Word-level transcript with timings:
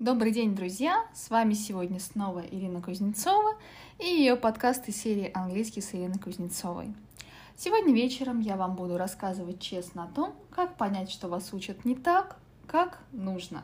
Добрый 0.00 0.32
день, 0.32 0.56
друзья! 0.56 1.06
С 1.12 1.28
вами 1.28 1.52
сегодня 1.52 2.00
снова 2.00 2.42
Ирина 2.50 2.80
Кузнецова 2.80 3.58
и 3.98 4.06
ее 4.06 4.34
подкаст 4.34 4.88
из 4.88 4.96
серии 4.96 5.30
«Английский 5.34 5.82
с 5.82 5.94
Ириной 5.94 6.18
Кузнецовой». 6.18 6.94
Сегодня 7.54 7.92
вечером 7.92 8.40
я 8.40 8.56
вам 8.56 8.76
буду 8.76 8.96
рассказывать 8.96 9.60
честно 9.60 10.04
о 10.04 10.06
том, 10.06 10.32
как 10.56 10.78
понять, 10.78 11.10
что 11.10 11.28
вас 11.28 11.52
учат 11.52 11.84
не 11.84 11.94
так, 11.94 12.38
как 12.66 13.02
нужно. 13.12 13.62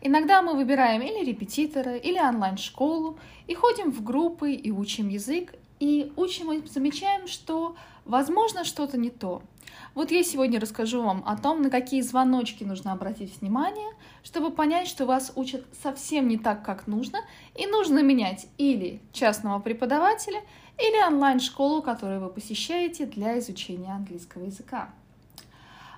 Иногда 0.00 0.40
мы 0.40 0.54
выбираем 0.54 1.02
или 1.02 1.22
репетитора, 1.22 1.96
или 1.96 2.18
онлайн-школу, 2.18 3.18
и 3.46 3.54
ходим 3.54 3.92
в 3.92 4.02
группы, 4.02 4.54
и 4.54 4.70
учим 4.70 5.10
язык, 5.10 5.54
и 5.80 6.14
учим 6.16 6.50
и 6.50 6.66
замечаем, 6.66 7.26
что 7.26 7.76
возможно 8.04 8.64
что-то 8.64 8.96
не 8.96 9.10
то– 9.10 9.42
вот 9.94 10.10
я 10.10 10.22
сегодня 10.22 10.58
расскажу 10.58 11.02
вам 11.02 11.22
о 11.26 11.36
том, 11.36 11.60
на 11.60 11.68
какие 11.68 12.00
звоночки 12.00 12.64
нужно 12.64 12.92
обратить 12.92 13.40
внимание, 13.40 13.92
чтобы 14.22 14.50
понять, 14.50 14.88
что 14.88 15.04
вас 15.04 15.32
учат 15.34 15.66
совсем 15.82 16.28
не 16.28 16.38
так, 16.38 16.64
как 16.64 16.86
нужно, 16.86 17.18
и 17.54 17.66
нужно 17.66 18.02
менять 18.02 18.46
или 18.56 19.00
частного 19.12 19.58
преподавателя, 19.60 20.40
или 20.78 21.06
онлайн-школу, 21.06 21.82
которую 21.82 22.20
вы 22.20 22.30
посещаете 22.30 23.04
для 23.04 23.38
изучения 23.38 23.92
английского 23.92 24.44
языка. 24.44 24.90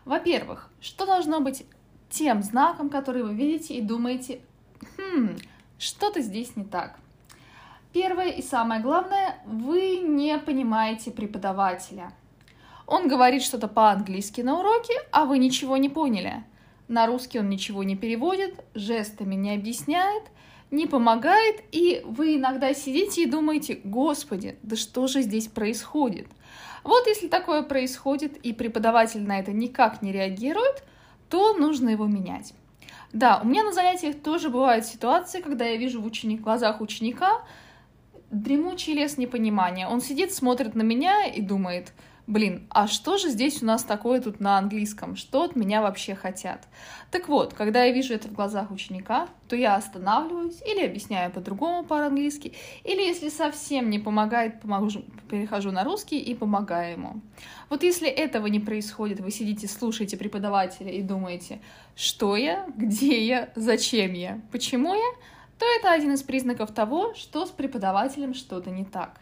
Во-первых, 0.05 0.71
что 0.81 1.07
должно 1.07 1.41
быть 1.41 1.65
тем 2.11 2.43
знаком, 2.43 2.91
который 2.91 3.23
вы 3.23 3.33
видите 3.33 3.75
и 3.75 3.81
думаете, 3.81 4.41
хм, 4.99 5.37
что-то 5.79 6.21
здесь 6.21 6.57
не 6.57 6.65
так. 6.65 6.99
Первое 7.95 8.29
и 8.29 8.43
самое 8.43 8.83
главное, 8.83 9.39
вы 9.47 9.97
не 9.97 10.37
понимаете 10.37 11.11
преподавателя– 11.11 12.13
он 12.87 13.09
говорит 13.09 13.43
что-то 13.43 13.69
по-английски 13.69 14.43
на 14.43 14.59
уроке, 14.59 14.93
а 15.11 15.25
вы 15.25 15.39
ничего 15.39 15.77
не 15.77 15.89
поняли. 15.89 16.45
На 16.87 17.07
русский 17.07 17.39
он 17.39 17.49
ничего 17.49 17.83
не 17.83 17.97
переводит, 17.97 18.63
жестами 18.75 19.35
не 19.35 19.55
объясняет, 19.55 20.25
не 20.71 20.87
помогает, 20.87 21.63
и 21.73 22.03
вы 22.05 22.37
иногда 22.37 22.75
сидите 22.75 23.23
и 23.23 23.27
думаете, 23.27 23.81
господи, 23.85 24.59
да 24.63 24.77
что 24.77 25.07
же 25.07 25.23
здесь 25.23 25.47
происходит? 25.47 26.27
Вот 26.83 27.07
если 27.07 27.29
такое 27.29 27.63
происходит, 27.63 28.37
и 28.37 28.53
преподаватель 28.53 29.23
на 29.23 29.39
это 29.39 29.53
никак 29.53 30.03
не 30.03 30.13
реагирует, 30.13 30.85
то 31.31 31.55
нужно 31.55 31.89
его 31.89 32.07
менять. 32.07 32.53
Да, 33.15 33.41
у 33.43 33.47
меня 33.47 33.65
на 33.65 33.73
занятиях 33.73 34.21
тоже 34.21 34.51
бывают 34.51 34.85
ситуации, 34.85 35.41
когда 35.41 35.65
я 35.65 35.77
вижу 35.77 36.03
в 36.03 36.05
ученик, 36.05 36.43
глазах 36.43 36.83
ученика 36.83 37.41
дремучий 38.43 38.95
лес 38.95 39.19
непонимания. 39.19 39.89
Он 39.89 40.01
сидит, 40.01 40.33
смотрит 40.33 40.75
на 40.75 40.83
меня 40.83 41.27
и 41.27 41.41
думает– 41.41 41.93
блин, 42.27 42.67
а 42.71 42.87
что 42.87 43.19
же 43.19 43.29
здесь 43.29 43.63
у 43.63 43.67
нас 43.67 43.85
такое 43.85 44.21
тут 44.21 44.41
на 44.41 44.59
английском? 44.59 45.17
Что 45.17 45.43
от 45.43 45.57
меня 45.57 45.83
вообще 45.83 46.15
хотят? 46.15 46.67
Так 47.11 47.29
вот, 47.29 47.55
когда 47.55 47.85
я 47.85 47.93
вижу 47.93 48.15
это 48.15 48.29
в 48.29 48.33
глазах 48.33 48.71
ученика, 48.71 49.29
то 49.49 49.57
я 49.57 49.77
останавливаюсь 49.77 50.61
или 50.67 50.85
объясняю 50.85 51.31
по-другому 51.31 51.85
по-английски, 51.85 52.55
или 52.83 53.03
если 53.03 53.29
совсем 53.29 53.91
не 53.91 53.99
помогает, 53.99 54.61
помогу, 54.61 54.91
перехожу 55.31 55.71
на 55.71 55.85
русский 55.85 56.19
и 56.19 56.35
помогаю 56.35 56.93
ему. 56.93 57.21
Вот 57.69 57.83
если 57.83 58.09
этого 58.09 58.47
не 58.47 58.61
происходит, 58.61 59.21
вы 59.21 59.31
сидите, 59.31 59.69
слушаете 59.69 60.17
преподавателя 60.17 60.91
и 60.91 61.03
думаете, 61.03 61.61
что 61.95 62.37
я, 62.37 62.67
где 62.77 63.25
я, 63.25 63.51
зачем 63.55 64.13
я, 64.15 64.41
почему 64.51 64.95
я, 64.95 65.13
то 65.65 65.71
это 65.79 65.93
один 65.93 66.13
из 66.13 66.23
признаков 66.23 66.73
того, 66.73 67.15
что 67.15 67.47
с 67.47 67.51
преподавателем 67.51 68.35
что-то 68.35 68.69
не 68.69 68.85
так. 68.85 69.19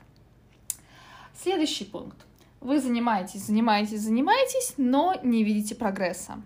Следующий 1.40 1.84
пункт. 1.84 2.16
Вы 2.60 2.80
занимаетесь, 2.80 3.42
занимаетесь, 3.42 4.00
занимаетесь, 4.00 4.74
но 4.76 5.14
не 5.22 5.44
видите 5.44 5.76
прогресса. 5.76 6.42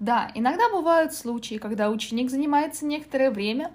Да, 0.00 0.30
иногда 0.34 0.68
бывают 0.68 1.14
случаи, 1.14 1.54
когда 1.54 1.88
ученик 1.88 2.30
занимается 2.30 2.84
некоторое 2.84 3.30
время, 3.30 3.72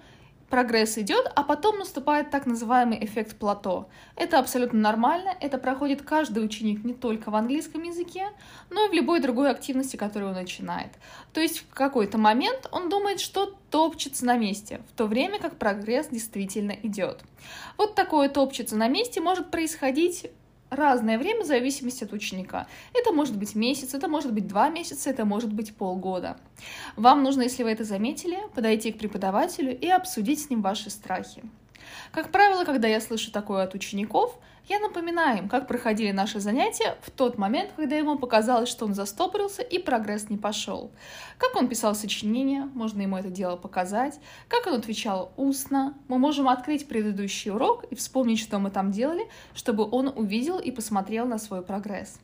прогресс 0.52 0.98
идет, 0.98 1.32
а 1.34 1.44
потом 1.44 1.78
наступает 1.78 2.30
так 2.30 2.44
называемый 2.44 3.02
эффект 3.02 3.38
плато. 3.38 3.88
Это 4.16 4.38
абсолютно 4.38 4.78
нормально, 4.80 5.34
это 5.40 5.56
проходит 5.56 6.02
каждый 6.02 6.44
ученик 6.44 6.84
не 6.84 6.92
только 6.92 7.30
в 7.30 7.34
английском 7.34 7.82
языке, 7.82 8.28
но 8.68 8.84
и 8.84 8.90
в 8.90 8.92
любой 8.92 9.20
другой 9.20 9.50
активности, 9.50 9.96
которую 9.96 10.32
он 10.32 10.36
начинает. 10.36 10.92
То 11.32 11.40
есть 11.40 11.60
в 11.60 11.72
какой-то 11.72 12.18
момент 12.18 12.68
он 12.70 12.90
думает, 12.90 13.20
что 13.20 13.56
топчется 13.70 14.26
на 14.26 14.36
месте, 14.36 14.82
в 14.92 14.94
то 14.94 15.06
время 15.06 15.38
как 15.38 15.56
прогресс 15.56 16.08
действительно 16.08 16.72
идет. 16.82 17.20
Вот 17.78 17.94
такое 17.94 18.28
топчется 18.28 18.76
на 18.76 18.88
месте 18.88 19.22
может 19.22 19.50
происходить 19.50 20.30
разное 20.72 21.18
время 21.18 21.44
в 21.44 21.46
зависимости 21.46 22.04
от 22.04 22.12
ученика. 22.12 22.66
Это 22.94 23.12
может 23.12 23.36
быть 23.36 23.54
месяц, 23.54 23.94
это 23.94 24.08
может 24.08 24.32
быть 24.32 24.46
два 24.46 24.70
месяца, 24.70 25.10
это 25.10 25.24
может 25.24 25.52
быть 25.52 25.76
полгода. 25.76 26.38
Вам 26.96 27.22
нужно, 27.22 27.42
если 27.42 27.62
вы 27.62 27.70
это 27.70 27.84
заметили, 27.84 28.38
подойти 28.54 28.90
к 28.90 28.98
преподавателю 28.98 29.78
и 29.78 29.88
обсудить 29.88 30.42
с 30.42 30.50
ним 30.50 30.62
ваши 30.62 30.90
страхи. 30.90 31.42
Как 32.10 32.32
правило, 32.32 32.64
когда 32.64 32.88
я 32.88 33.00
слышу 33.00 33.30
такое 33.30 33.64
от 33.64 33.74
учеников, 33.74 34.38
я 34.68 34.78
напоминаю 34.78 35.38
им, 35.38 35.48
как 35.48 35.66
проходили 35.66 36.12
наши 36.12 36.38
занятия 36.40 36.96
в 37.02 37.10
тот 37.10 37.36
момент, 37.36 37.72
когда 37.76 37.96
ему 37.96 38.16
показалось, 38.16 38.68
что 38.68 38.86
он 38.86 38.94
застопорился 38.94 39.62
и 39.62 39.78
прогресс 39.78 40.30
не 40.30 40.36
пошел. 40.36 40.92
Как 41.38 41.56
он 41.56 41.68
писал 41.68 41.94
сочинения, 41.94 42.70
можно 42.74 43.02
ему 43.02 43.16
это 43.16 43.28
дело 43.28 43.56
показать, 43.56 44.20
как 44.48 44.66
он 44.66 44.74
отвечал 44.74 45.32
устно. 45.36 45.94
Мы 46.08 46.18
можем 46.18 46.48
открыть 46.48 46.86
предыдущий 46.86 47.50
урок 47.50 47.84
и 47.90 47.94
вспомнить, 47.94 48.38
что 48.38 48.58
мы 48.58 48.70
там 48.70 48.92
делали, 48.92 49.28
чтобы 49.54 49.88
он 49.90 50.12
увидел 50.14 50.58
и 50.58 50.70
посмотрел 50.70 51.26
на 51.26 51.38
свой 51.38 51.62
прогресс. 51.62 52.20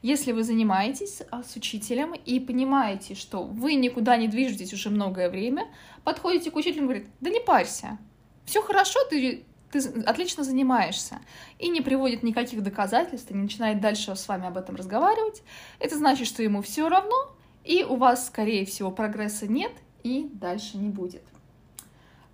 Если 0.00 0.32
вы 0.32 0.44
занимаетесь 0.44 1.22
а, 1.30 1.42
с 1.42 1.56
учителем 1.56 2.14
и 2.14 2.38
понимаете, 2.38 3.14
что 3.14 3.42
вы 3.42 3.74
никуда 3.74 4.16
не 4.16 4.28
движетесь 4.28 4.72
уже 4.74 4.90
многое 4.90 5.30
время, 5.30 5.66
подходите 6.04 6.50
к 6.50 6.56
учителю 6.56 6.82
и 6.82 6.84
говорите, 6.84 7.06
да 7.20 7.30
не 7.30 7.40
парься, 7.40 7.98
все 8.44 8.62
хорошо, 8.62 9.00
ты, 9.08 9.44
ты 9.74 10.02
отлично 10.02 10.44
занимаешься, 10.44 11.20
и 11.58 11.68
не 11.68 11.80
приводит 11.80 12.22
никаких 12.22 12.62
доказательств, 12.62 13.30
и 13.30 13.34
не 13.34 13.42
начинает 13.42 13.80
дальше 13.80 14.14
с 14.14 14.28
вами 14.28 14.46
об 14.46 14.56
этом 14.56 14.76
разговаривать, 14.76 15.42
это 15.80 15.96
значит, 15.96 16.28
что 16.28 16.42
ему 16.42 16.62
все 16.62 16.88
равно, 16.88 17.34
и 17.64 17.82
у 17.82 17.96
вас, 17.96 18.26
скорее 18.26 18.64
всего, 18.66 18.92
прогресса 18.92 19.48
нет, 19.48 19.72
и 20.04 20.30
дальше 20.32 20.78
не 20.78 20.90
будет. 20.90 21.24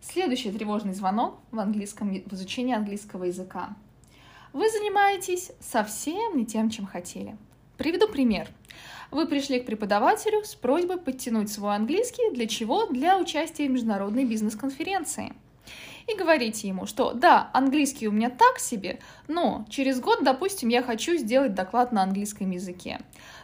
Следующий 0.02 0.52
тревожный 0.52 0.92
звонок 0.92 1.38
в, 1.50 1.58
английском, 1.58 2.12
в 2.12 2.34
изучении 2.34 2.74
английского 2.74 3.24
языка. 3.24 3.76
Вы 4.52 4.68
занимаетесь 4.68 5.52
совсем 5.60 6.36
не 6.36 6.44
тем, 6.44 6.68
чем 6.68 6.86
хотели. 6.86 7.36
Приведу 7.78 8.08
пример. 8.08 8.48
Вы 9.10 9.26
пришли 9.26 9.60
к 9.60 9.66
преподавателю 9.66 10.44
с 10.44 10.54
просьбой 10.54 10.98
подтянуть 10.98 11.50
свой 11.50 11.74
английский. 11.74 12.34
Для 12.34 12.46
чего? 12.46 12.86
Для 12.86 13.18
участия 13.18 13.68
в 13.68 13.70
международной 13.70 14.24
бизнес-конференции 14.24 15.32
и 16.06 16.16
говорите 16.16 16.68
ему, 16.68 16.86
что 16.86 17.12
да, 17.12 17.50
английский 17.52 18.08
у 18.08 18.12
меня 18.12 18.30
так 18.30 18.58
себе, 18.58 19.00
но 19.28 19.66
через 19.68 20.00
год, 20.00 20.22
допустим, 20.22 20.68
я 20.68 20.82
хочу 20.82 21.16
сделать 21.16 21.54
доклад 21.54 21.92
на 21.92 22.02
английском 22.02 22.50
языке. 22.50 23.00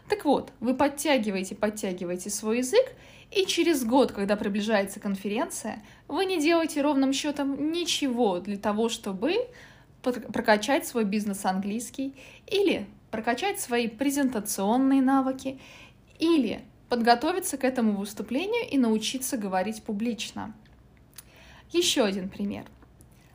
Так 0.09 0.25
вот, 0.25 0.53
вы 0.61 0.75
подтягиваете, 0.75 1.55
подтягиваете 1.55 2.31
свой 2.31 2.59
язык, 2.59 2.87
и 3.33 3.45
через 3.45 3.85
год, 3.85 4.13
когда 4.13 4.37
приближается 4.37 5.01
конференция, 5.01 5.83
вы 6.09 6.25
не 6.27 6.41
делаете 6.41 6.81
ровным 6.81 7.13
счетом 7.13 7.73
ничего 7.73 8.39
для 8.39 8.57
того, 8.57 8.89
чтобы 8.89 9.35
прокачать 10.03 10.87
свой 10.87 11.05
бизнес 11.05 11.45
английский 11.45 12.15
или 12.47 12.87
прокачать 13.11 13.61
свои 13.61 13.89
презентационные 13.89 15.03
навыки 15.03 15.59
или 16.19 16.61
подготовиться 16.89 17.57
к 17.57 17.65
этому 17.65 17.97
выступлению 17.97 18.69
и 18.71 18.79
научиться 18.79 19.37
говорить 19.37 19.83
публично. 19.83 20.55
Еще 21.77 22.05
один 22.05 22.31
пример. 22.31 22.65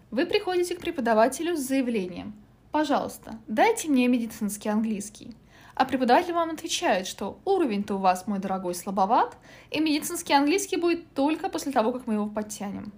Вы 0.09 0.25
приходите 0.25 0.75
к 0.75 0.79
преподавателю 0.79 1.56
с 1.56 1.59
заявлением 1.59 2.34
«Пожалуйста, 2.72 3.38
дайте 3.46 3.88
мне 3.88 4.07
медицинский 4.07 4.68
английский». 4.69 5.35
А 5.75 5.85
преподаватель 5.85 6.34
вам 6.34 6.50
отвечает, 6.50 7.06
что 7.06 7.40
уровень-то 7.46 7.94
у 7.94 7.97
вас, 8.00 8.25
мой 8.25 8.40
дорогой, 8.40 8.74
слабоват, 8.74 9.38
и 9.69 9.79
медицинский 9.79 10.34
английский 10.34 10.78
будет 10.78 11.13
только 11.13 11.50
после 11.50 11.72
того, 11.72 11.91
как 11.91 12.08
мы 12.08 12.16
его 12.16 12.26
подтянем. 12.26 12.91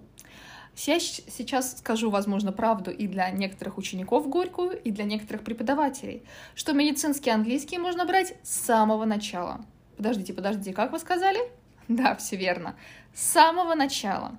Я 0.76 0.98
сейчас 0.98 1.76
скажу, 1.76 2.08
возможно, 2.08 2.50
правду 2.50 2.90
и 2.90 3.06
для 3.06 3.30
некоторых 3.30 3.76
учеников 3.76 4.26
горькую, 4.30 4.80
и 4.80 4.90
для 4.90 5.04
некоторых 5.04 5.44
преподавателей, 5.44 6.22
что 6.54 6.72
медицинский 6.72 7.28
английский 7.28 7.76
можно 7.76 8.06
брать 8.06 8.34
с 8.42 8.60
самого 8.60 9.04
начала. 9.04 9.62
Подождите, 9.98 10.32
подождите, 10.32 10.72
как 10.72 10.90
вы 10.90 10.98
сказали? 10.98 11.38
Да, 11.88 12.14
все 12.14 12.36
верно. 12.36 12.76
С 13.12 13.22
самого 13.22 13.74
начала. 13.74 14.38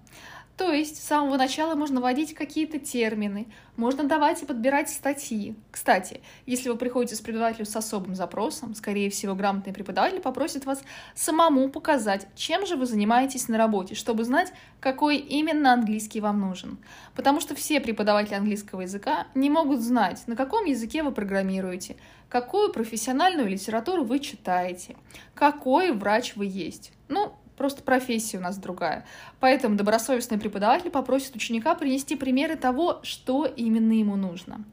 То 0.57 0.71
есть 0.71 1.03
с 1.03 1.07
самого 1.07 1.35
начала 1.35 1.75
можно 1.75 1.99
вводить 1.99 2.33
какие-то 2.33 2.79
термины, 2.79 3.47
можно 3.75 4.05
давать 4.05 4.41
и 4.41 4.45
подбирать 4.45 4.89
статьи. 4.89 5.53
Кстати, 5.69 6.21
если 6.45 6.69
вы 6.69 6.77
приходите 6.77 7.15
с 7.15 7.19
преподавателем 7.19 7.65
с 7.65 7.75
особым 7.75 8.15
запросом, 8.15 8.73
скорее 8.73 9.09
всего, 9.09 9.35
грамотный 9.35 9.73
преподаватель 9.73 10.21
попросит 10.21 10.65
вас 10.65 10.81
самому 11.13 11.67
показать, 11.69 12.27
чем 12.35 12.65
же 12.65 12.77
вы 12.77 12.85
занимаетесь 12.85 13.49
на 13.49 13.57
работе, 13.57 13.95
чтобы 13.95 14.23
знать, 14.23 14.53
какой 14.79 15.17
именно 15.17 15.73
английский 15.73 16.21
вам 16.21 16.39
нужен. 16.39 16.77
Потому 17.15 17.41
что 17.41 17.53
все 17.53 17.81
преподаватели 17.81 18.35
английского 18.35 18.81
языка 18.81 19.27
не 19.35 19.49
могут 19.49 19.81
знать, 19.81 20.23
на 20.25 20.37
каком 20.37 20.63
языке 20.63 21.03
вы 21.03 21.11
программируете, 21.11 21.97
какую 22.29 22.71
профессиональную 22.71 23.49
литературу 23.49 24.05
вы 24.05 24.19
читаете, 24.19 24.95
какой 25.33 25.91
врач 25.91 26.37
вы 26.37 26.45
есть. 26.45 26.93
Ну, 27.09 27.33
Просто 27.57 27.81
профессия 27.83 28.37
у 28.37 28.41
нас 28.41 28.57
другая. 28.57 29.05
Поэтому 29.39 29.75
добросовестный 29.75 30.37
преподаватель 30.37 30.89
попросит 30.89 31.35
ученика 31.35 31.73
принести 31.75 32.15
примеры 32.15 32.57
того, 32.57 32.99
что 33.03 33.45
именно 33.45 33.93
ему 33.93 34.17
нужно. 34.17 34.63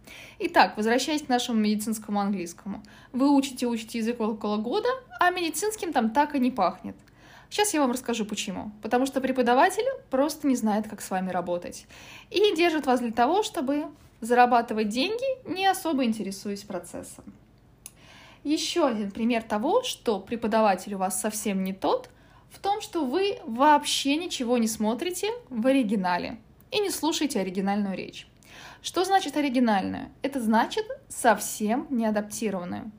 Итак, 0.40 0.76
возвращаясь 0.76 1.22
к 1.22 1.28
нашему 1.28 1.60
медицинскому 1.60 2.20
английскому. 2.20 2.82
Вы 3.12 3.30
учите, 3.30 3.66
учите 3.66 3.98
язык 3.98 4.20
около 4.20 4.56
года, 4.56 4.88
а 5.20 5.30
медицинским 5.30 5.92
там 5.92 6.10
так 6.10 6.34
и 6.34 6.40
не 6.40 6.50
пахнет. 6.50 6.96
Сейчас 7.50 7.72
я 7.74 7.80
вам 7.80 7.92
расскажу 7.92 8.24
почему. 8.24 8.72
Потому 8.82 9.06
что 9.06 9.20
преподаватель 9.20 9.86
просто 10.10 10.48
не 10.48 10.56
знает, 10.56 10.88
как 10.88 11.02
с 11.02 11.10
вами 11.10 11.30
работать. 11.30 11.86
И 12.30 12.56
держит 12.56 12.86
вас 12.86 13.00
для 13.00 13.12
того, 13.12 13.44
чтобы 13.44 13.84
зарабатывать 14.20 14.88
деньги, 14.88 15.48
не 15.48 15.66
особо 15.66 16.04
интересуясь 16.04 16.62
процессом. 16.62 17.24
Еще 18.42 18.84
один 18.84 19.12
пример 19.12 19.42
того, 19.42 19.84
что 19.84 20.18
преподаватель 20.18 20.94
у 20.94 20.98
вас 20.98 21.20
совсем 21.20 21.62
не 21.62 21.72
тот– 21.72 22.08
в 22.52 22.58
том, 22.58 22.80
что 22.80 23.04
вы 23.04 23.38
вообще 23.46 24.16
ничего 24.16 24.58
не 24.58 24.68
смотрите 24.68 25.30
в 25.48 25.66
оригинале 25.66 26.38
и 26.70 26.80
не 26.80 26.90
слушаете 26.90 27.40
оригинальную 27.40 27.96
речь. 27.96 28.26
Что 28.82 29.04
значит 29.04 29.36
оригинальную? 29.36 30.10
Это 30.22 30.40
значит 30.40 30.84
совсем 31.08 31.86
не 31.90 32.06
адаптированную. 32.06 32.90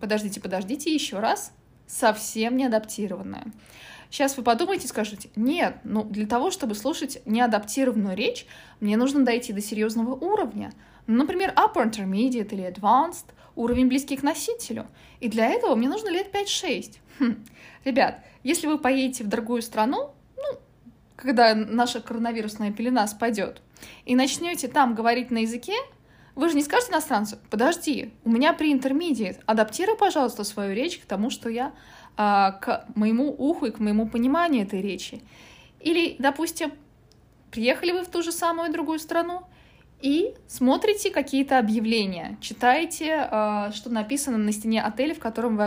Подождите, 0.00 0.40
подождите, 0.40 0.92
еще 0.92 1.20
раз. 1.20 1.52
Совсем 1.86 2.56
не 2.56 2.66
адаптированную. 2.66 3.52
Сейчас 4.10 4.36
вы 4.36 4.42
подумаете 4.42 4.86
и 4.86 4.88
скажете, 4.88 5.30
нет, 5.36 5.76
ну 5.84 6.02
для 6.02 6.26
того, 6.26 6.50
чтобы 6.50 6.74
слушать 6.74 7.20
неадаптированную 7.26 8.16
речь, 8.16 8.46
мне 8.80 8.96
нужно 8.96 9.24
дойти 9.24 9.52
до 9.52 9.60
серьезного 9.60 10.14
уровня. 10.14 10.72
Ну, 11.06 11.16
например, 11.16 11.52
upper 11.56 11.90
intermediate 11.90 12.52
или 12.52 12.66
advanced, 12.66 13.26
уровень 13.54 13.88
близкий 13.88 14.16
к 14.16 14.22
носителю. 14.22 14.86
И 15.20 15.28
для 15.28 15.46
этого 15.48 15.74
мне 15.74 15.88
нужно 15.88 16.08
лет 16.08 16.34
5-6. 16.34 16.96
Хм. 17.18 17.44
Ребят, 17.84 18.24
если 18.42 18.66
вы 18.66 18.78
поедете 18.78 19.24
в 19.24 19.28
другую 19.28 19.62
страну, 19.62 20.10
ну, 20.36 20.58
когда 21.16 21.54
наша 21.54 22.00
коронавирусная 22.00 22.72
пелена 22.72 23.06
спадет, 23.08 23.60
и 24.04 24.14
начнете 24.14 24.68
там 24.68 24.94
говорить 24.94 25.30
на 25.30 25.38
языке, 25.38 25.74
вы 26.34 26.48
же 26.48 26.54
не 26.54 26.62
скажете 26.62 26.92
иностранцу, 26.92 27.36
подожди, 27.50 28.12
у 28.24 28.30
меня 28.30 28.52
при 28.52 28.72
интермедиат, 28.72 29.40
адаптируй, 29.46 29.96
пожалуйста, 29.96 30.44
свою 30.44 30.72
речь 30.72 30.98
к 30.98 31.04
тому, 31.04 31.30
что 31.30 31.48
я, 31.48 31.72
к 32.18 32.86
моему 32.96 33.30
уху 33.30 33.66
и 33.66 33.70
к 33.70 33.78
моему 33.78 34.08
пониманию 34.08 34.64
этой 34.64 34.82
речи. 34.82 35.22
Или, 35.78 36.16
допустим, 36.18 36.72
приехали 37.52 37.92
вы 37.92 38.02
в 38.02 38.08
ту 38.08 38.22
же 38.22 38.32
самую 38.32 38.72
другую 38.72 38.98
страну, 38.98 39.44
и 40.00 40.34
смотрите 40.46 41.10
какие-то 41.10 41.58
объявления, 41.58 42.36
читаете, 42.40 43.28
э, 43.30 43.70
что 43.74 43.90
написано 43.90 44.38
на 44.38 44.52
стене 44.52 44.80
отеля, 44.80 45.14
в 45.14 45.18
котором 45.18 45.56
вы 45.56 45.64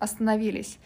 остановились. 0.00 0.78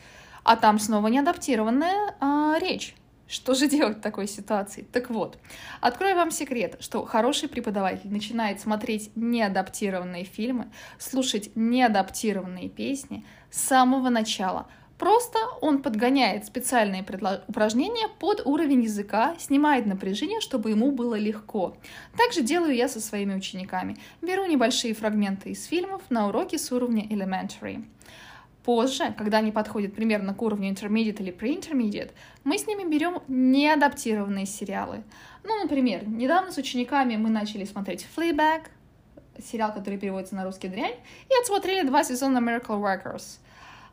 А 0.43 0.57
там 0.57 0.79
снова 0.79 1.09
неадаптированная 1.09 2.15
э, 2.21 2.55
речь. 2.61 2.95
Что 3.27 3.55
же 3.55 3.69
делать 3.69 3.99
в 3.99 4.01
такой 4.03 4.29
ситуации? 4.29 4.87
Так 4.93 5.09
вот, 5.09 5.39
открою 5.81 6.15
вам 6.15 6.31
секрет, 6.31 6.77
что 6.81 7.07
хороший 7.07 7.49
преподаватель 7.49 8.13
начинает 8.13 8.61
смотреть 8.61 9.11
неадаптированные 9.17 10.25
фильмы, 10.25 10.71
слушать 10.99 11.51
неадаптированные 11.55 12.69
песни 12.69 13.25
с 13.51 13.61
самого 13.61 14.11
начала– 14.11 14.67
Просто 15.05 15.39
он 15.61 15.83
подгоняет 15.83 16.47
специальные 16.47 17.05
упражнения 17.47 18.09
под 18.19 18.41
уровень 18.47 18.85
языка, 18.85 19.37
снимает 19.39 19.85
напряжение, 19.85 20.41
чтобы 20.41 20.71
ему 20.71 20.93
было 20.93 21.15
легко. 21.17 21.77
Также 22.17 22.41
делаю 22.41 22.75
я 22.75 22.89
со 22.89 23.03
своими 23.03 23.35
учениками. 23.35 23.99
Беру 24.23 24.47
небольшие 24.47 24.95
фрагменты 24.95 25.51
из 25.51 25.67
фильмов 25.67 26.01
на 26.09 26.29
уроки 26.29 26.57
с 26.57 26.73
уровня 26.73 27.07
Elementary. 27.07 27.85
Позже, 28.65 29.15
когда 29.19 29.39
они 29.39 29.53
подходят 29.53 29.95
примерно 29.95 30.33
к 30.33 30.41
уровню 30.41 30.71
Intermediate 30.71 31.21
или 31.21 31.35
Pre-Intermediate, 31.35 32.13
мы 32.45 32.57
с 32.57 32.67
ними 32.67 32.91
берем 32.91 33.19
неадаптированные 33.29 34.47
сериалы. 34.47 35.03
Ну, 35.43 35.63
например, 35.63 36.09
недавно 36.09 36.51
с 36.51 36.57
учениками 36.57 37.17
мы 37.17 37.29
начали 37.29 37.67
смотреть 37.67 38.07
Fleabag, 38.17 38.69
сериал, 39.39 39.75
который 39.75 39.99
переводится 39.99 40.35
на 40.35 40.45
русский 40.45 40.69
«Дрянь», 40.69 40.95
и 41.29 41.41
отсмотрели 41.43 41.87
два 41.87 42.05
сезона 42.05 42.39
Miracle 42.39 42.81
Workers— 42.81 43.41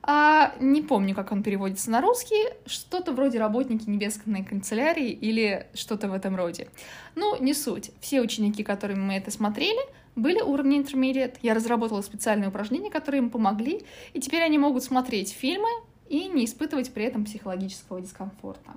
а, 0.03 0.53
не 0.59 0.81
помню, 0.81 1.13
как 1.13 1.31
он 1.31 1.43
переводится 1.43 1.91
на 1.91 2.01
русский. 2.01 2.53
Что-то 2.65 3.11
вроде 3.11 3.39
«Работники 3.39 3.87
небесной 3.87 4.43
канцелярии» 4.43 5.11
или 5.11 5.67
что-то 5.73 6.09
в 6.09 6.13
этом 6.13 6.35
роде. 6.35 6.67
Ну, 7.15 7.39
не 7.41 7.53
суть. 7.53 7.91
Все 8.01 8.21
ученики, 8.21 8.63
которыми 8.63 8.99
мы 8.99 9.13
это 9.15 9.29
смотрели, 9.29 9.81
были 10.15 10.41
уровни 10.41 10.79
intermediate. 10.79 11.37
Я 11.41 11.53
разработала 11.53 12.01
специальные 12.01 12.49
упражнения, 12.49 12.89
которые 12.89 13.19
им 13.19 13.29
помогли, 13.29 13.83
и 14.13 14.19
теперь 14.19 14.41
они 14.41 14.57
могут 14.57 14.83
смотреть 14.83 15.31
фильмы 15.31 15.69
и 16.09 16.27
не 16.27 16.45
испытывать 16.45 16.91
при 16.91 17.05
этом 17.05 17.23
психологического 17.23 18.01
дискомфорта. 18.01 18.71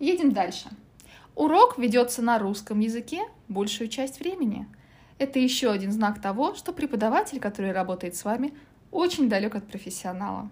Едем 0.00 0.32
дальше. 0.32 0.68
Урок 1.36 1.78
ведется 1.78 2.20
на 2.22 2.38
русском 2.38 2.80
языке 2.80 3.20
большую 3.48 3.88
часть 3.88 4.20
времени. 4.20 4.66
Это 5.18 5.38
еще 5.38 5.70
один 5.70 5.92
знак 5.92 6.20
того, 6.20 6.54
что 6.54 6.72
преподаватель, 6.72 7.40
который 7.40 7.72
работает 7.72 8.16
с 8.16 8.24
вами, 8.24 8.52
очень 8.90 9.28
далек 9.28 9.54
от 9.54 9.66
профессионала. 9.66 10.50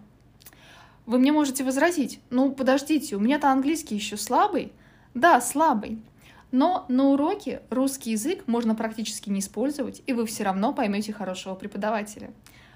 Вы 1.06 1.18
мне 1.18 1.32
можете 1.32 1.64
возразить, 1.64 2.20
ну 2.30 2.52
подождите, 2.52 3.16
у 3.16 3.20
меня-то 3.20 3.50
английский 3.50 3.94
еще 3.94 4.16
слабый. 4.16 4.72
Да, 5.12 5.40
слабый. 5.40 6.02
Но 6.50 6.86
на 6.88 7.08
уроке 7.08 7.62
русский 7.68 8.12
язык 8.12 8.44
можно 8.46 8.74
практически 8.74 9.28
не 9.28 9.40
использовать, 9.40 10.02
и 10.06 10.12
вы 10.12 10.24
все 10.24 10.44
равно 10.44 10.72
поймете 10.72 11.12
хорошего 11.12 11.54
преподавателя. 11.54 12.30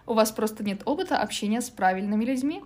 У 0.05 0.15
вас 0.15 0.33
просто 0.33 0.65
нет 0.65 0.83
опыта 0.85 1.19
общения 1.19 1.61
с 1.61 1.71
правильными 1.71 2.25
людьми. 2.25 2.63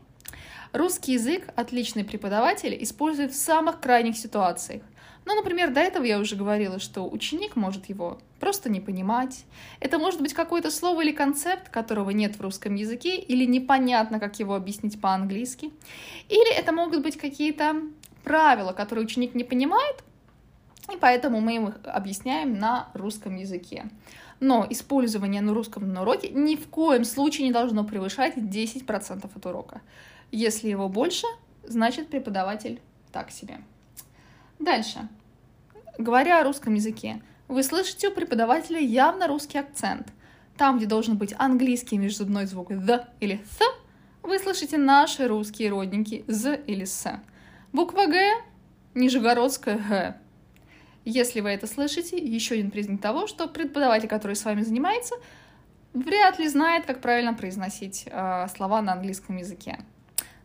Русский 0.73 1.13
язык 1.13 1.49
отличный 1.55 2.05
преподаватель 2.05 2.83
использует 2.83 3.33
в 3.33 3.37
самых 3.37 3.79
крайних 3.79 4.17
ситуациях. 4.17 4.83
Ну, 5.25 5.37
например, 5.37 5.73
до 5.73 5.81
этого 5.81 6.05
я 6.05 6.19
уже 6.19 6.35
говорила, 6.35 6.79
что 6.79 7.09
ученик 7.09 7.55
может 7.55 7.87
его 7.87 8.19
просто 8.41 8.69
не 8.69 8.81
понимать. 8.81 9.45
Это 9.79 9.99
может 9.99 10.21
быть 10.21 10.35
какое-то 10.35 10.71
слово 10.71 11.03
или 11.03 11.13
концепт, 11.13 11.69
которого 11.69 12.11
нет 12.11 12.37
в 12.37 12.41
русском 12.41 12.75
языке, 12.75 13.17
или 13.17 13.45
непонятно, 13.45 14.19
как 14.19 14.39
его 14.41 14.55
объяснить 14.55 15.01
по-английски. 15.01 15.71
Или 16.29 16.53
это 16.53 16.73
могут 16.73 17.03
быть 17.03 17.17
какие-то 17.17 17.77
правила, 18.25 18.73
которые 18.73 19.05
ученик 19.05 19.35
не 19.35 19.45
понимает, 19.45 20.03
и 20.93 20.97
поэтому 20.97 21.41
мы 21.41 21.57
им 21.57 21.69
их 21.69 21.77
объясняем 21.85 22.59
на 22.59 22.89
русском 22.95 23.37
языке. 23.37 23.89
Но 24.41 24.67
использование 24.69 25.41
на 25.41 25.55
русском 25.55 25.93
на 25.93 26.03
уроке 26.03 26.29
ни 26.31 26.57
в 26.57 26.67
коем 26.67 27.05
случае 27.05 27.47
не 27.47 27.53
должно 27.53 27.85
превышать 27.85 28.37
10% 28.37 29.31
от 29.35 29.47
урока. 29.47 29.83
Если 30.33 30.69
его 30.69 30.89
больше, 30.89 31.27
значит 31.63 32.09
преподаватель 32.09 32.81
так 33.13 33.31
себе. 33.31 33.59
Дальше. 34.63 35.09
Говоря 35.99 36.41
о 36.41 36.45
русском 36.45 36.75
языке, 36.75 37.21
вы 37.49 37.65
слышите 37.65 38.09
у 38.09 38.13
преподавателя 38.13 38.79
явно 38.79 39.27
русский 39.27 39.59
акцент. 39.59 40.13
Там, 40.57 40.77
где 40.77 40.87
должен 40.87 41.17
быть 41.17 41.35
английский 41.37 41.99
межзубной 41.99 42.47
звук 42.47 42.71
«th» 42.71 43.07
или 43.19 43.41
«th», 43.59 43.65
вы 44.23 44.39
слышите 44.39 44.79
наши 44.79 45.27
русские 45.27 45.71
родники 45.71 46.25
«з» 46.29 46.55
или 46.55 46.85
«с». 46.85 47.21
Буква 47.73 48.07
«г»— 48.07 48.35
нижегородская 48.95 49.79
«г». 49.79 50.17
Если 51.05 51.41
вы 51.41 51.49
это 51.49 51.67
слышите, 51.67 52.17
еще 52.17 52.55
один 52.55 52.71
признак 52.71 53.01
того, 53.01 53.27
что 53.27 53.49
преподаватель, 53.49 54.09
который 54.09 54.37
с 54.37 54.45
вами 54.45 54.63
занимается, 54.63 55.17
вряд 55.93 56.39
ли 56.39 56.47
знает, 56.47 56.87
как 56.87 57.01
правильно 57.01 57.35
произносить 57.35 58.05
э, 58.07 58.47
слова 58.55 58.81
на 58.81 58.93
английском 58.93 59.39
языке. 59.39 59.81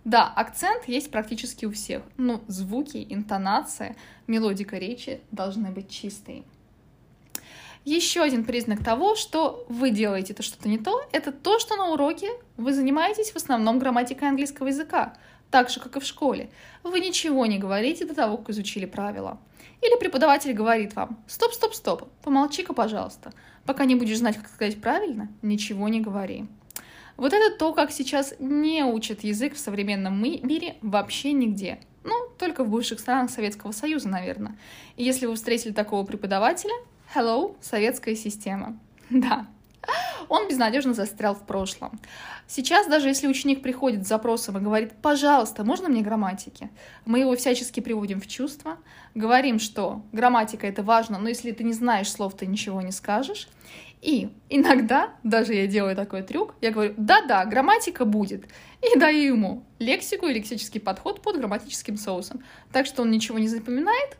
Да, 0.07 0.23
акцент 0.23 0.87
есть 0.87 1.11
практически 1.11 1.65
у 1.65 1.71
всех, 1.73 2.01
но 2.15 2.39
звуки, 2.47 3.05
интонация, 3.09 3.97
мелодика 4.25 4.77
речи 4.77 5.19
должны 5.31 5.69
быть 5.69 5.89
чистые. 5.89 6.45
Еще 7.83 8.21
один 8.21 8.45
признак 8.45 8.81
того, 8.81 9.17
что 9.17 9.65
вы 9.67 9.89
делаете 9.89 10.31
это 10.31 10.43
что-то 10.43 10.69
не 10.69 10.77
то, 10.77 11.01
это 11.11 11.33
то, 11.33 11.59
что 11.59 11.75
на 11.75 11.89
уроке 11.89 12.29
вы 12.55 12.73
занимаетесь 12.73 13.31
в 13.31 13.35
основном 13.35 13.79
грамматикой 13.79 14.29
английского 14.29 14.67
языка, 14.67 15.13
так 15.51 15.69
же, 15.69 15.81
как 15.81 15.97
и 15.97 15.99
в 15.99 16.05
школе. 16.05 16.51
Вы 16.83 17.01
ничего 17.01 17.45
не 17.45 17.57
говорите 17.57 18.05
до 18.05 18.15
того, 18.15 18.37
как 18.37 18.51
изучили 18.51 18.85
правила. 18.85 19.41
Или 19.81 19.99
преподаватель 19.99 20.53
говорит 20.53 20.95
вам 20.95 21.21
«Стоп, 21.27 21.51
стоп, 21.51 21.73
стоп, 21.73 22.09
помолчи-ка, 22.23 22.73
пожалуйста. 22.73 23.33
Пока 23.65 23.83
не 23.83 23.95
будешь 23.95 24.19
знать, 24.19 24.37
как 24.37 24.47
сказать 24.47 24.79
правильно, 24.79 25.27
ничего 25.41 25.89
не 25.89 25.99
говори». 25.99 26.47
Вот 27.17 27.33
это 27.33 27.55
то, 27.57 27.73
как 27.73 27.91
сейчас 27.91 28.35
не 28.39 28.83
учат 28.83 29.23
язык 29.23 29.55
в 29.55 29.59
современном 29.59 30.21
мире 30.21 30.75
вообще 30.81 31.33
нигде. 31.33 31.79
Ну, 32.03 32.13
только 32.37 32.63
в 32.63 32.69
бывших 32.69 32.99
странах 32.99 33.31
Советского 33.31 33.71
Союза, 33.71 34.07
наверное. 34.07 34.57
И 34.95 35.03
если 35.03 35.25
вы 35.25 35.35
встретили 35.35 35.73
такого 35.73 36.05
преподавателя, 36.05 36.73
hello, 37.13 37.55
советская 37.61 38.15
система. 38.15 38.79
Да, 39.09 39.47
он 40.29 40.47
безнадежно 40.47 40.93
застрял 40.93 41.33
в 41.33 41.45
прошлом. 41.45 41.99
Сейчас, 42.45 42.87
даже 42.87 43.07
если 43.07 43.27
ученик 43.27 43.61
приходит 43.61 44.05
с 44.05 44.09
запросом 44.09 44.57
и 44.57 44.61
говорит, 44.61 44.93
пожалуйста, 45.01 45.63
можно 45.63 45.89
мне 45.89 46.01
грамматики, 46.01 46.69
мы 47.05 47.19
его 47.19 47.35
всячески 47.35 47.79
приводим 47.79 48.21
в 48.21 48.27
чувство, 48.27 48.77
говорим, 49.15 49.59
что 49.59 50.01
грамматика 50.11 50.67
это 50.67 50.83
важно, 50.83 51.19
но 51.19 51.29
если 51.29 51.51
ты 51.51 51.63
не 51.63 51.73
знаешь 51.73 52.11
слов, 52.11 52.35
ты 52.35 52.45
ничего 52.45 52.81
не 52.81 52.91
скажешь. 52.91 53.47
И 54.01 54.29
иногда, 54.49 55.15
даже 55.23 55.53
я 55.53 55.67
делаю 55.67 55.95
такой 55.95 56.21
трюк, 56.21 56.53
я 56.61 56.71
говорю, 56.71 56.93
да-да, 56.97 57.45
грамматика 57.45 58.05
будет. 58.05 58.45
И 58.81 58.97
даю 58.97 59.33
ему 59.33 59.63
лексику 59.79 60.27
и 60.27 60.33
лексический 60.33 60.79
подход 60.79 61.21
под 61.21 61.37
грамматическим 61.37 61.97
соусом. 61.97 62.43
Так 62.71 62.85
что 62.85 63.01
он 63.01 63.11
ничего 63.11 63.39
не 63.39 63.47
запоминает, 63.47 64.17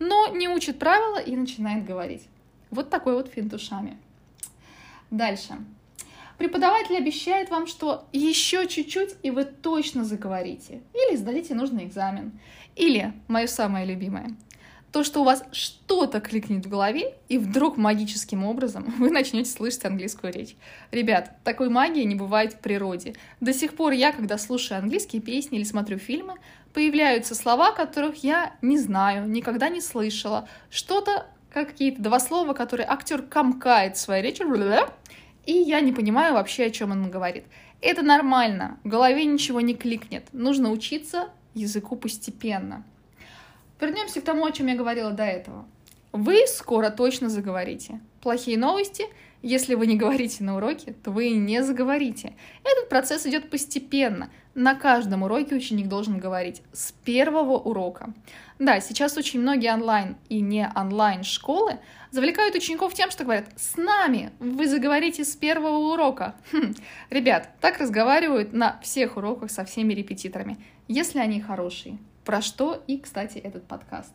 но 0.00 0.28
не 0.28 0.48
учит 0.48 0.78
правила 0.78 1.18
и 1.18 1.36
начинает 1.36 1.84
говорить. 1.84 2.26
Вот 2.70 2.90
такой 2.90 3.14
вот 3.14 3.28
финт 3.28 3.54
ушами. 3.54 3.96
Дальше. 5.10 5.54
Преподаватель 6.38 6.96
обещает 6.96 7.50
вам, 7.50 7.68
что 7.68 8.08
еще 8.12 8.66
чуть-чуть, 8.66 9.14
и 9.22 9.30
вы 9.30 9.44
точно 9.44 10.04
заговорите. 10.04 10.80
Или 10.94 11.16
сдадите 11.16 11.54
нужный 11.54 11.84
экзамен. 11.84 12.32
Или, 12.74 13.12
мое 13.28 13.46
самое 13.46 13.86
любимое, 13.86 14.34
то, 14.92 15.04
что 15.04 15.22
у 15.22 15.24
вас 15.24 15.42
что-то 15.52 16.20
кликнет 16.20 16.66
в 16.66 16.68
голове, 16.68 17.14
и 17.28 17.38
вдруг 17.38 17.78
магическим 17.78 18.44
образом 18.44 18.84
вы 18.98 19.10
начнете 19.10 19.50
слышать 19.50 19.84
английскую 19.86 20.32
речь. 20.32 20.54
Ребят, 20.90 21.32
такой 21.44 21.70
магии 21.70 22.04
не 22.04 22.14
бывает 22.14 22.52
в 22.52 22.58
природе. 22.58 23.14
До 23.40 23.52
сих 23.54 23.74
пор 23.74 23.92
я, 23.92 24.12
когда 24.12 24.36
слушаю 24.36 24.78
английские 24.78 25.22
песни 25.22 25.58
или 25.58 25.64
смотрю 25.64 25.98
фильмы, 25.98 26.34
появляются 26.74 27.34
слова, 27.34 27.72
которых 27.72 28.22
я 28.22 28.54
не 28.60 28.78
знаю, 28.78 29.28
никогда 29.28 29.70
не 29.70 29.80
слышала. 29.80 30.46
Что-то, 30.70 31.26
какие-то 31.50 32.02
два 32.02 32.20
слова, 32.20 32.52
которые 32.52 32.86
актер 32.86 33.22
комкает 33.22 33.96
в 33.96 34.00
своей 34.00 34.22
речи, 34.22 34.42
и 35.46 35.52
я 35.52 35.80
не 35.80 35.92
понимаю 35.92 36.34
вообще, 36.34 36.66
о 36.66 36.70
чем 36.70 36.90
он 36.90 37.10
говорит. 37.10 37.44
Это 37.80 38.02
нормально, 38.02 38.78
в 38.84 38.88
голове 38.88 39.24
ничего 39.24 39.60
не 39.60 39.74
кликнет. 39.74 40.28
Нужно 40.32 40.70
учиться 40.70 41.30
языку 41.54 41.96
постепенно. 41.96 42.84
Вернемся 43.82 44.20
к 44.20 44.24
тому, 44.24 44.46
о 44.46 44.52
чем 44.52 44.68
я 44.68 44.76
говорила 44.76 45.10
до 45.10 45.24
этого. 45.24 45.66
Вы 46.12 46.46
скоро 46.46 46.90
точно 46.90 47.28
заговорите. 47.28 48.00
Плохие 48.20 48.56
новости— 48.56 49.04
если 49.42 49.74
вы 49.74 49.88
не 49.88 49.96
говорите 49.96 50.44
на 50.44 50.56
уроке, 50.56 50.94
то 51.02 51.10
вы 51.10 51.30
не 51.30 51.64
заговорите. 51.64 52.34
Этот 52.62 52.88
процесс 52.88 53.26
идет 53.26 53.50
постепенно. 53.50 54.30
На 54.54 54.76
каждом 54.76 55.24
уроке 55.24 55.56
ученик 55.56 55.88
должен 55.88 56.18
говорить 56.18 56.62
с 56.72 56.92
первого 56.92 57.58
урока. 57.58 58.14
Да, 58.60 58.80
сейчас 58.80 59.16
очень 59.16 59.40
многие 59.40 59.72
онлайн 59.72 60.16
и 60.28 60.40
не 60.40 60.70
онлайн 60.76 61.24
школы 61.24 61.78
завлекают 62.12 62.54
учеников 62.54 62.94
тем, 62.94 63.10
что 63.10 63.24
говорят 63.24 63.46
«С 63.56 63.76
нами! 63.76 64.30
Вы 64.38 64.68
заговорите 64.68 65.24
с 65.24 65.34
первого 65.34 65.92
урока!» 65.92 66.36
хм. 66.52 66.74
Ребят, 67.10 67.48
так 67.60 67.78
разговаривают 67.78 68.52
на 68.52 68.78
всех 68.82 69.16
уроках 69.16 69.50
со 69.50 69.64
всеми 69.64 69.92
репетиторами, 69.92 70.58
если 70.86 71.18
они 71.18 71.40
хорошие. 71.40 71.98
Про 72.24 72.40
что 72.40 72.82
и, 72.86 72.98
кстати, 72.98 73.38
этот 73.38 73.66
подкаст. 73.66 74.12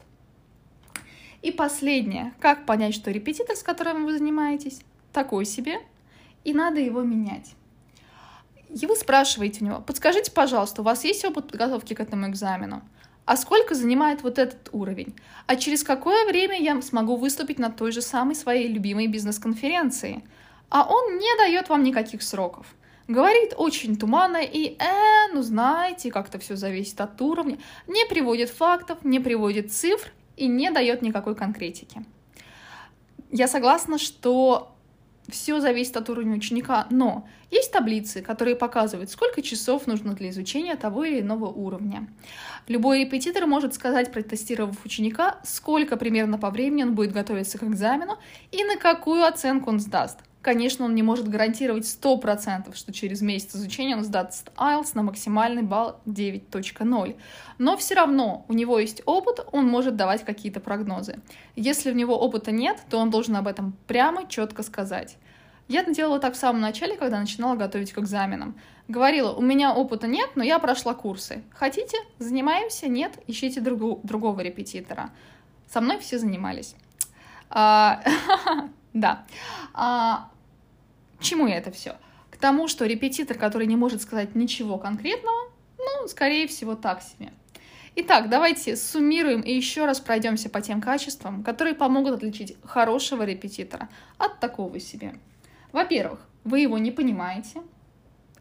И 1.41 1.51
последнее. 1.51 2.33
Как 2.39 2.65
понять, 2.65 2.95
что 2.95 3.11
репетитор, 3.11 3.55
с 3.55 3.63
которым 3.63 4.05
вы 4.05 4.17
занимаетесь, 4.17 4.81
такой 5.11 5.45
себе, 5.45 5.79
и 6.43 6.53
надо 6.53 6.79
его 6.79 7.01
менять. 7.01 7.53
И 8.69 8.85
вы 8.85 8.95
спрашиваете 8.95 9.63
у 9.63 9.67
него, 9.67 9.81
подскажите, 9.81 10.31
пожалуйста, 10.31 10.81
у 10.81 10.85
вас 10.85 11.03
есть 11.03 11.23
опыт 11.25 11.47
подготовки 11.47 11.93
к 11.93 11.99
этому 11.99 12.27
экзамену? 12.27 12.81
А 13.25 13.35
сколько 13.35 13.75
занимает 13.75 14.23
вот 14.23 14.39
этот 14.39 14.69
уровень? 14.71 15.13
А 15.47 15.57
через 15.57 15.83
какое 15.83 16.25
время 16.25 16.61
я 16.61 16.81
смогу 16.81 17.17
выступить 17.17 17.59
на 17.59 17.69
той 17.69 17.91
же 17.91 18.01
самой 18.01 18.35
своей 18.35 18.69
любимой 18.69 19.07
бизнес-конференции? 19.07 20.23
А 20.69 20.87
он 20.89 21.17
не 21.17 21.37
дает 21.37 21.67
вам 21.67 21.83
никаких 21.83 22.21
сроков. 22.21 22.67
Говорит 23.07 23.53
очень 23.55 23.95
туманно 23.95 24.41
и, 24.43 24.75
э, 24.77 25.33
ну 25.33 25.41
знаете, 25.41 26.11
как-то 26.11 26.39
все 26.39 26.57
зависит 26.57 26.99
от 26.99 27.21
уровня, 27.21 27.57
не 27.87 28.05
приводит 28.05 28.49
фактов, 28.49 28.99
не 29.03 29.19
приводит 29.19 29.71
цифр 29.71 30.11
и 30.35 30.47
не 30.47 30.71
дает 30.71 31.01
никакой 31.01 31.35
конкретики. 31.35 32.05
Я 33.31 33.47
согласна, 33.47 33.97
что 33.97 34.73
все 35.29 35.59
зависит 35.59 35.95
от 35.97 36.09
уровня 36.09 36.35
ученика, 36.35 36.87
но 36.89 37.27
есть 37.49 37.71
таблицы, 37.71 38.21
которые 38.21 38.55
показывают, 38.55 39.09
сколько 39.09 39.41
часов 39.41 39.87
нужно 39.87 40.13
для 40.13 40.29
изучения 40.29 40.75
того 40.75 41.03
или 41.03 41.21
иного 41.21 41.45
уровня. 41.45 42.07
Любой 42.67 43.01
репетитор 43.01 43.45
может 43.45 43.73
сказать, 43.73 44.11
протестировав 44.11 44.83
ученика, 44.85 45.39
сколько 45.43 45.97
примерно 45.97 46.37
по 46.37 46.49
времени 46.49 46.83
он 46.83 46.95
будет 46.95 47.13
готовиться 47.13 47.57
к 47.57 47.63
экзамену 47.63 48.17
и 48.51 48.63
на 48.63 48.77
какую 48.77 49.25
оценку 49.25 49.69
он 49.69 49.79
сдаст. 49.79 50.19
Конечно, 50.47 50.85
он 50.85 50.95
не 50.95 51.03
может 51.03 51.27
гарантировать 51.27 51.83
100%, 51.83 52.73
что 52.73 52.93
через 52.93 53.19
месяц 53.19 53.53
изучения 53.53 53.97
он 53.97 54.05
сдаст 54.05 54.49
IELTS 54.55 54.91
на 54.93 55.03
максимальный 55.03 55.61
балл 55.61 55.99
9.0. 56.05 57.17
Но 57.57 57.75
все 57.75 57.95
равно 57.95 58.45
у 58.47 58.53
него 58.53 58.79
есть 58.79 59.01
опыт, 59.05 59.45
он 59.51 59.67
может 59.67 59.97
давать 59.97 60.23
какие-то 60.23 60.61
прогнозы. 60.61 61.19
Если 61.57 61.91
у 61.91 61.93
него 61.93 62.17
опыта 62.17 62.51
нет, 62.51 62.81
то 62.89 62.97
он 62.97 63.09
должен 63.09 63.35
об 63.35 63.49
этом 63.49 63.75
прямо 63.87 64.25
четко 64.25 64.63
сказать. 64.63 65.17
Я 65.67 65.83
делала 65.83 66.17
так 66.17 66.35
в 66.35 66.37
самом 66.37 66.61
начале, 66.61 66.95
когда 66.95 67.19
начинала 67.19 67.57
готовить 67.57 67.91
к 67.91 67.97
экзаменам. 67.97 68.57
Говорила, 68.87 69.33
у 69.33 69.41
меня 69.41 69.73
опыта 69.73 70.07
нет, 70.07 70.29
но 70.35 70.45
я 70.45 70.59
прошла 70.59 70.93
курсы. 70.93 71.43
Хотите? 71.51 71.97
Занимаемся? 72.19 72.87
Нет? 72.87 73.19
Ищите 73.27 73.59
другу, 73.59 73.99
другого 74.03 74.39
репетитора. 74.39 75.09
Со 75.69 75.81
мной 75.81 75.99
все 75.99 76.17
занимались. 76.17 76.73
А, 77.49 78.01
да. 78.93 79.25
А, 81.19 81.23
чему 81.23 81.47
это 81.47 81.71
все? 81.71 81.95
К 82.31 82.37
тому, 82.37 82.67
что 82.67 82.85
репетитор, 82.85 83.37
который 83.37 83.67
не 83.67 83.75
может 83.75 84.01
сказать 84.01 84.35
ничего 84.35 84.77
конкретного, 84.77 85.51
ну, 85.77 86.07
скорее 86.07 86.47
всего, 86.47 86.75
так 86.75 87.01
себе. 87.01 87.31
Итак, 87.95 88.29
давайте 88.29 88.75
суммируем 88.75 89.41
и 89.41 89.51
еще 89.51 89.85
раз 89.85 89.99
пройдемся 89.99 90.49
по 90.49 90.61
тем 90.61 90.81
качествам, 90.81 91.43
которые 91.43 91.73
помогут 91.73 92.13
отличить 92.13 92.55
хорошего 92.63 93.23
репетитора 93.23 93.89
от 94.19 94.39
такого 94.39 94.79
себе. 94.79 95.15
Во-первых, 95.71 96.19
вы 96.43 96.59
его 96.59 96.77
не 96.77 96.91
понимаете. 96.91 97.61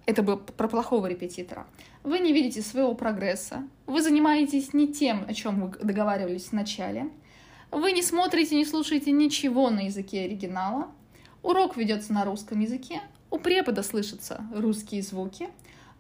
Это 0.04 0.22
было 0.22 0.36
про 0.36 0.68
плохого 0.68 1.06
репетитора. 1.06 1.66
Вы 2.04 2.18
не 2.18 2.32
видите 2.32 2.60
своего 2.60 2.94
прогресса. 2.94 3.66
Вы 3.86 4.02
занимаетесь 4.02 4.74
не 4.74 4.92
тем, 4.92 5.24
о 5.26 5.32
чем 5.32 5.60
вы 5.60 5.78
договаривались 5.78 6.52
в. 6.52 7.10
Вы 7.70 7.92
не 7.92 8.02
смотрите, 8.02 8.56
не 8.56 8.64
слушаете 8.64 9.10
ничего 9.10 9.70
на 9.70 9.86
языке 9.86 10.24
оригинала. 10.24 10.88
Урок 11.46 11.76
ведется 11.76 12.12
на 12.12 12.24
русском 12.24 12.58
языке, 12.58 13.00
у 13.30 13.38
препода 13.38 13.84
слышатся 13.84 14.44
русские 14.52 15.00
звуки. 15.00 15.48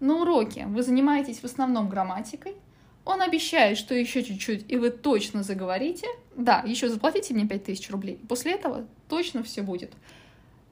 На 0.00 0.16
уроке 0.16 0.66
вы 0.66 0.82
занимаетесь 0.82 1.38
в 1.38 1.44
основном 1.44 1.88
грамматикой. 1.88 2.56
Он 3.04 3.22
обещает, 3.22 3.78
что 3.78 3.94
еще 3.94 4.24
чуть-чуть, 4.24 4.64
и 4.68 4.76
вы 4.76 4.90
точно 4.90 5.44
заговорите. 5.44 6.08
Да, 6.34 6.64
еще 6.66 6.88
заплатите 6.88 7.32
мне 7.32 7.46
5000 7.46 7.90
рублей. 7.90 8.18
После 8.28 8.54
этого 8.54 8.88
точно 9.08 9.44
все 9.44 9.62
будет. 9.62 9.92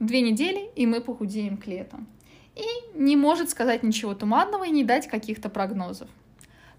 Две 0.01 0.23
недели, 0.23 0.69
и 0.75 0.87
мы 0.87 1.01
похудеем 1.01 1.57
к 1.57 1.69
лету. 1.69 1.99
И 2.57 2.99
не 2.99 3.15
может 3.15 3.51
сказать 3.51 3.85
ничего 3.85 4.13
туманного 4.17 4.65
и 4.65 4.73
не 4.73 4.83
дать 4.83 5.07
каких-то 5.07 5.51
прогнозов. 5.51 6.09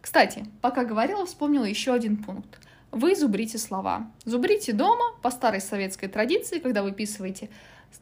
Кстати, 0.02 0.46
пока 0.62 0.84
говорила, 0.84 1.26
вспомнила 1.26 1.64
еще 1.64 1.94
один 1.94 2.18
пункт. 2.18 2.60
Вы 2.92 3.16
зубрите 3.16 3.58
слова. 3.58 4.12
Зубрите 4.26 4.74
дома 4.74 5.14
по 5.22 5.32
старой 5.32 5.62
советской 5.62 6.08
традиции, 6.08 6.60
когда 6.60 6.84
выписываете 6.84 7.50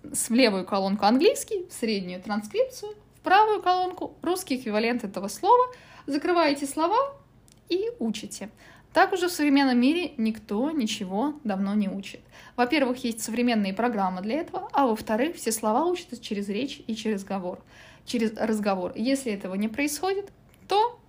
в 0.02 0.32
левую 0.32 0.66
колонку 0.66 1.06
английский, 1.06 1.68
в 1.70 1.74
среднюю 1.74 2.22
транскрипцию, 2.22 2.94
в 3.16 3.22
правую 3.22 3.62
колонку 3.62 4.16
русский 4.22 4.58
эквивалент 4.58 5.04
этого 5.04 5.28
слова, 5.28 5.66
закрываете 6.06 6.66
слова 6.66 7.16
и 7.70 7.92
учите. 8.00 8.50
Так 8.94 9.12
уже 9.12 9.28
в 9.28 9.32
современном 9.32 9.80
мире 9.80 10.14
никто 10.18 10.70
ничего 10.70 11.34
давно 11.44 11.74
не 11.74 11.90
учит. 11.90 12.20
Во-первых, 12.56 13.04
есть 13.04 13.22
современные 13.22 13.74
программы 13.74 14.22
для 14.22 14.36
этого, 14.36 14.70
а 14.72 14.86
во-вторых, 14.86 15.36
все 15.36 15.52
слова 15.52 15.86
учатся 15.86 16.22
через 16.22 16.48
речь 16.48 16.82
и 16.86 16.96
через 16.96 17.22
разговор. 17.22 17.60
Через 18.06 18.38
разговор. 18.38 18.94
Если 18.96 19.32
этого 19.32 19.56
не 19.56 19.68
происходит, 19.68 20.32
то 20.68 21.00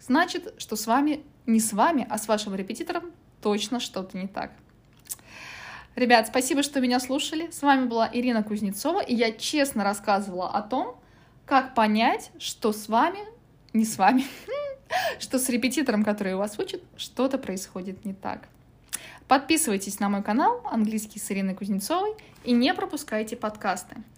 значит, 0.00 0.54
что 0.56 0.76
с 0.76 0.86
вами, 0.86 1.22
не 1.44 1.60
с 1.60 1.74
вами, 1.74 2.06
а 2.08 2.16
с 2.16 2.28
вашим 2.28 2.54
репетитором 2.54 3.12
точно 3.42 3.78
что-то 3.78 4.16
не 4.16 4.26
так. 4.26 4.52
Ребят, 5.96 6.26
спасибо, 6.26 6.64
что 6.64 6.80
меня 6.80 6.98
слушали. 6.98 7.50
С 7.52 7.62
вами 7.62 7.86
была 7.86 8.10
Ирина 8.12 8.42
Кузнецова, 8.42 9.00
и 9.00 9.14
я 9.14 9.30
честно 9.30 9.84
рассказывала 9.84 10.50
о 10.50 10.60
том, 10.60 10.96
как 11.46 11.74
понять, 11.74 12.32
что 12.38 12.72
с 12.72 12.88
вами, 12.88 13.20
не 13.72 13.84
с 13.84 13.96
вами, 13.96 14.24
что 15.20 15.38
с 15.38 15.48
репетитором, 15.48 16.02
который 16.02 16.34
у 16.34 16.38
вас 16.38 16.58
учит, 16.58 16.82
что-то 16.96 17.38
происходит 17.38 18.04
не 18.04 18.12
так. 18.12 18.48
Подписывайтесь 19.28 20.00
на 20.00 20.08
мой 20.08 20.24
канал 20.24 20.62
«Английский 20.64 21.20
с 21.20 21.30
Ириной 21.30 21.54
Кузнецовой» 21.54 22.14
и 22.42 22.50
не 22.50 22.74
пропускайте 22.74 23.36
подкасты. 23.36 23.96